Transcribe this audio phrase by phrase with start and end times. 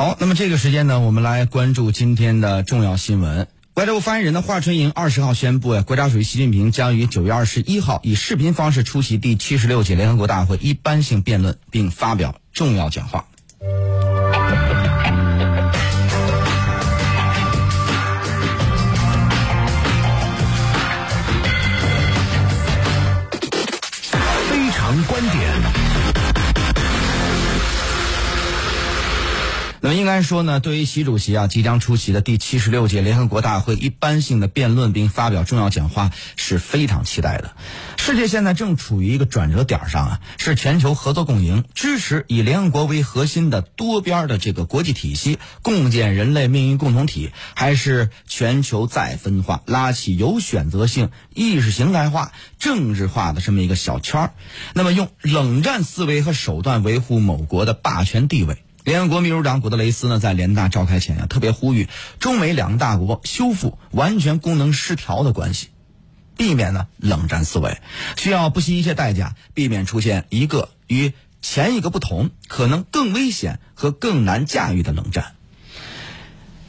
[0.00, 3.48] 好，那么这个时间呢，我们来关注今天的重要新闻。
[3.74, 13.26] 外交部发言人的华春莹二十号宣布呀，国家主席习近平将于九月二十一号以视频方式出席第七十六届联合国大会一般性辩论，并发表重要讲话。
[29.82, 37.52] 那么应该说呢，对于习主席啊即将出席的第七十六届联合国大会一般性的辩论并发表重要讲话是非常期待的。
[37.96, 54.32] 世界现在正处于一个转折点上啊，是全球合作共赢，支持以联合国为核心的多边的这个国际体系，共建人类命运共同体，还是全球再分化，拉起有选择性、意识形态化、政治化的这么一个小圈儿？
[54.74, 58.62] 那么用冷战思维和手段维护某国的霸权地位？
[58.84, 61.88] 联合国秘书长古特雷斯呢，在联大召开前呀，特别呼吁
[62.18, 65.68] 中美两个大国修复完全功能失调的关系，
[66.36, 67.78] 避免呢冷战思维，
[68.16, 75.34] 需要不惜一切代价避免出现一个与前一个不同、可能更危险和更难驾驭的冷战。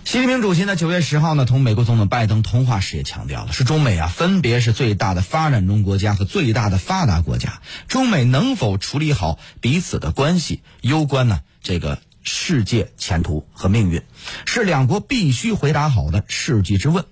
[0.04, 14.02] 习近平主席呢，九月十号呢，同美国总统拜登通话时也强调了，是中美啊，分别是最大的发展中国家和最大的发达国家，中美能否处理好彼此的关系，攸关呢这个世界前途和命运，
[14.46, 17.06] 是两国必须回答好的世纪之问。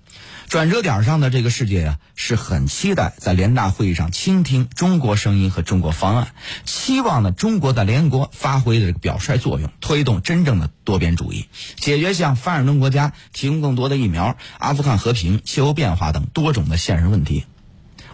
[0.47, 6.33] 转折点上的这个世界呀，是很期待在联大会议上倾听中国声音和中国方案，
[6.65, 17.45] 期望呢中国在联合国发挥的这个表率作用，推动真正的多边主义，解决向发展中国家提供更多的疫苗、阿富汗和平、气候变化等多种的现实问题。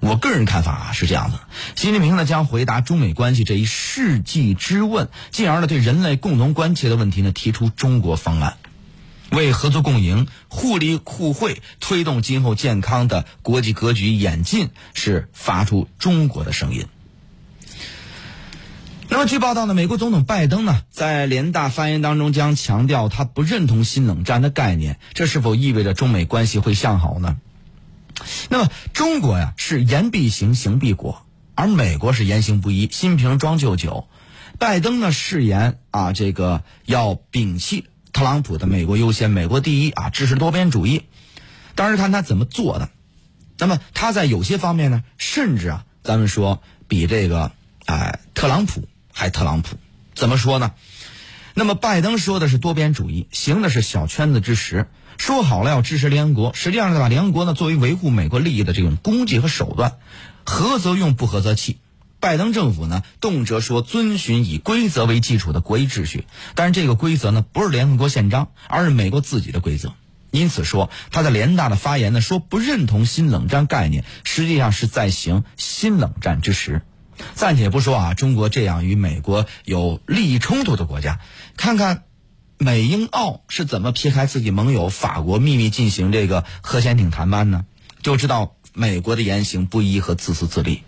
[0.05, 1.39] 我个人看法啊是这样的：
[1.75, 8.57] 习近平呢将回答中美关系这一世纪之问，进而呢对人类共同关切的问题呢提出中国方案。
[9.31, 16.85] 为合作共赢、互利互惠推动今后健康的国际格局演进，是发出中国的声音。
[19.09, 27.37] 那么，据报道呢，美国总统拜登呢在联大发言当中将强调他不认同新冷战的概念，这是否意味着中美关系会向好呢？
[28.49, 31.25] 那么，中国呀是言必行，行必果，
[31.55, 34.07] 而美国是言行不一，新瓶装旧酒。
[34.57, 37.85] 拜登呢誓言啊，这个要摒弃。
[38.13, 41.03] 特朗普的“美国优先”、“美国第一”啊，支持多边主义，
[41.75, 42.89] 当然看他怎么做的。
[43.57, 47.51] 那么他在有些方面呢，甚至啊，咱们说比这个
[47.85, 49.77] 哎特朗普还特朗普。
[50.13, 50.71] 怎么说呢？
[51.57, 54.87] 那么拜登说的是多边主义，行的是小圈子之实。
[55.17, 59.93] 说好了要支持联合国，实际上是把联合国呢作为维护美国利益的这种工具和手段，
[60.45, 61.77] 合则用，不合则弃。
[62.19, 69.93] 拜登政府呢，动辄说遵循以规则为基础的国际秩序，但是这个规则呢，不是联合国宪章，而是美国自己的规则。
[70.31, 76.81] 因此说他在联大的发言呢，说不认同新冷战概念，实际上是在行新冷战之实。
[77.33, 81.19] 暂且不说啊，中国这样与美国有利益冲突的国家，
[81.57, 82.03] 看看
[82.57, 87.65] 美英澳是怎么撇开自己盟友法国秘密进行这个核潜艇谈判呢？
[88.01, 88.55] 就知道。
[88.77, 90.83] 美国的言行不一和自私自利，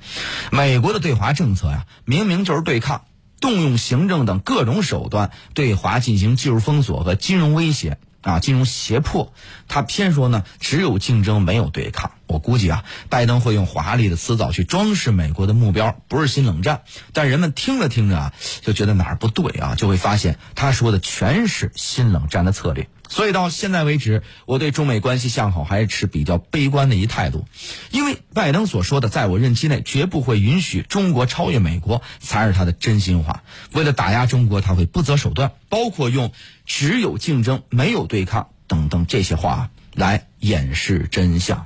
[0.51, 3.05] 美国的对华政策呀，明明就是对抗，
[3.39, 9.31] 动用行政等各种手段对华进行技术封锁和金融威胁啊，金融胁迫。
[9.69, 12.11] 他偏说呢，只有竞争没有对抗。
[12.27, 16.81] 我估计啊，拜登会用华丽的辞藻去装饰美国的目标不是新冷战，
[17.13, 22.87] 但人们听着听着啊，就觉得哪儿不对啊，就会发现他说的全是新冷战的策略。
[23.09, 27.45] 所以到现在为止，我对中美关系向好还是持比较悲观的一态度，
[27.89, 33.43] 因为拜登所说的“在我任期内绝不会允许中国超越美国”才是他的真心话。
[33.71, 36.33] 为了打压中国，他会不择手段，包括用
[36.67, 41.65] “只有竞争没有对抗”等等这些话来掩饰真相。